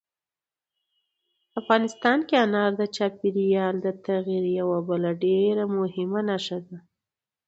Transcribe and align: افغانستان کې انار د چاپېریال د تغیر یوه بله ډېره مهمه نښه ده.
افغانستان 1.59 2.17
کې 2.27 2.35
انار 2.45 2.71
د 2.81 2.83
چاپېریال 2.95 3.73
د 3.81 3.87
تغیر 4.05 4.45
یوه 4.59 4.79
بله 4.89 5.11
ډېره 5.23 5.63
مهمه 5.77 6.21
نښه 6.29 6.59
ده. 6.67 6.77